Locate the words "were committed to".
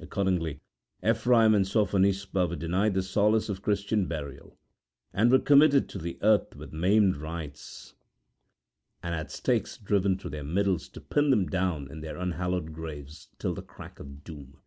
5.30-5.98